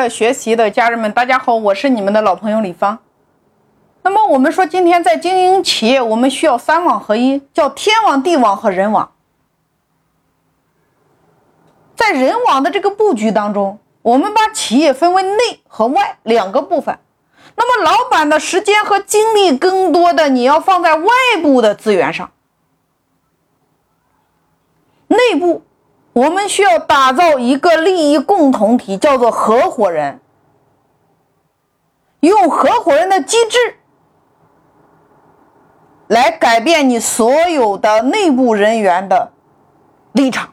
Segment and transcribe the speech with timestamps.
[0.00, 2.98] 乐学习的家人们，大家好，我是你们的老朋友李芳。
[4.00, 9.12] 那么我们说，今天在经营企业，我们需要三网合一，叫天网、地网和人网。
[11.94, 16.98] 在人网的这个布局当中，我们把企业分为内和外两个部分。
[17.54, 21.12] 那么，老板的时间和精力更多的，你要放在外
[21.42, 22.32] 部的资源上。
[25.08, 25.62] 内部。
[26.12, 30.20] 我们需要打造一个利益共同体，叫做合伙人。
[32.20, 33.76] 用合伙人的机制
[36.08, 39.32] 来改变你所有的内部人员的
[40.12, 40.52] 立场。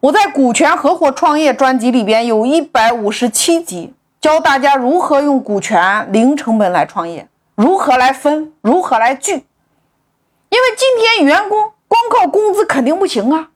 [0.00, 9.32] 我在股权合伙创业专辑里边有一百五十七集，教大家如何用股权零成本来创业，如何来分，如何来聚。
[9.32, 9.38] 因
[10.58, 11.72] 为今天员工。
[11.92, 13.50] 光靠工资肯定不行啊，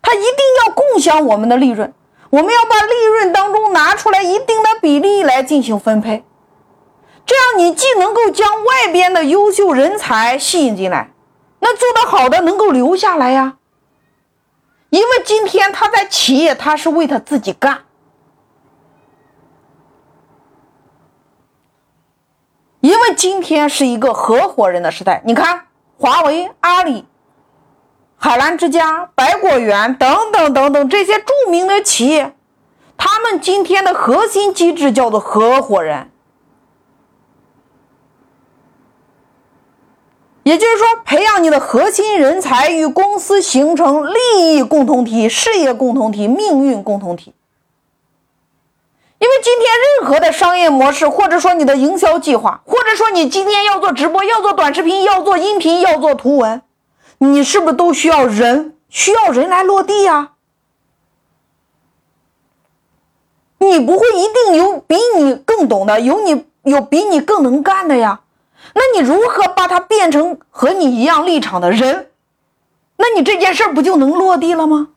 [0.00, 1.92] 他一定要共享我们的利润，
[2.30, 6.22] 我们要把利润当中拿出来一定的比例来进行分配，
[7.26, 11.10] 这样你既能够将外边的优秀人才吸引进来，
[11.58, 13.56] 那做得好的能够留下来呀，
[14.90, 17.80] 因为今天他在企业他是为他自己干，
[22.78, 25.66] 因为今天是一个合伙人的时代，你看
[25.98, 27.04] 华为、阿里。
[28.20, 32.34] 海澜之家、百果园等等等等这些著名的企业，
[32.96, 36.10] 他们今天的核心机制叫做合伙人，
[40.42, 47.34] 也就是说，培养你的核心人才与公司形成利益共同体、事业共同体、命运共同体。
[49.20, 49.68] 因为今天
[50.00, 56.62] 任何的商业模式，或者说你的营销计划，或者说你今天要做直播、要做短视频、要做音频、要做图文。
[57.18, 58.74] 你是不是都需要人？
[58.88, 60.30] 需要人来落地呀？
[63.58, 68.20] 你不会一定有比你更懂的，有你有比你更能干的呀？
[68.74, 72.10] 那你如何把它变成和你一样立场的人？
[72.96, 74.88] 那你这件事不就能落地了吗？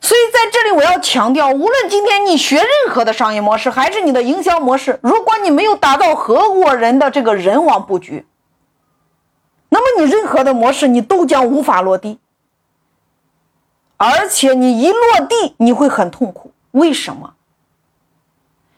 [0.00, 8.24] 所以在这里我要强调，无论今天你学任何的商业模式，还是你的营销模式，如果你没有打造合伙人的这个人网布局。
[9.68, 12.18] 那么你任何的模式，你都将无法落地，
[13.96, 16.52] 而且你一落地，你会很痛苦。
[16.70, 17.34] 为什么？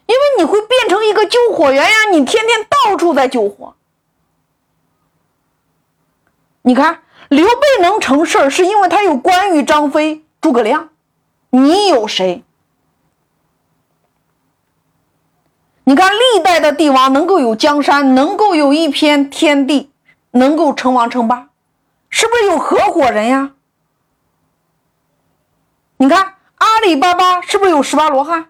[0.07, 2.11] 因为你会变成一个救火员呀！
[2.11, 3.75] 你天天到处在救火。
[6.63, 10.89] 你看刘备能成事儿，是因为他有关羽、张飞、诸葛亮，
[11.51, 12.43] 你有谁？
[15.85, 19.90] 你看历代的帝王能够有江山，能够有一片天地。
[20.33, 21.49] 能够称王称霸，
[22.09, 23.53] 是不是有合伙人呀？
[25.97, 28.47] 你看阿里巴巴是不是有十八罗汉？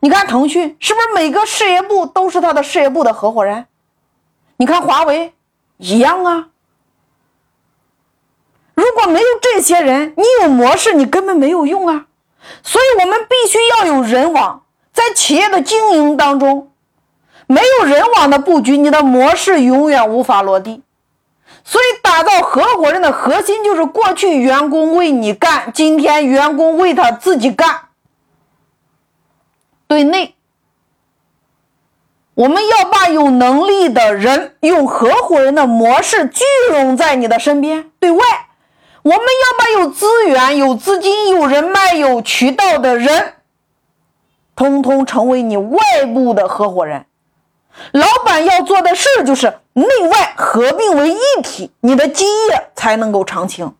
[0.00, 3.66] 你看腾讯是不是每个事业部都是他的事业部的合伙人？
[4.56, 5.34] 你看华为
[5.78, 6.48] 一样啊。
[8.74, 12.06] 如果没有这些人，你有模式你根本没有用啊。
[12.62, 16.69] 所以我们必须要有人网，在企业的经营当中。
[17.50, 20.84] 没有人网的布局，你的模式永远无法落地。
[21.64, 27.88] 所以，打造合伙人的核心就是过去员工为你干，今天员工为他自己干。
[29.88, 30.36] 对内，
[32.34, 38.24] 我们要把有能力的人用合伙人的模式聚拢在你的身边；对外，
[39.02, 43.34] 我们要把有资源、有资金、有人脉、有渠道的人，
[44.54, 45.80] 通通成为你外
[46.14, 47.06] 部的合伙人。
[47.92, 53.74] 老板要做的事就是内外合并为一体，你的基业才能够长青。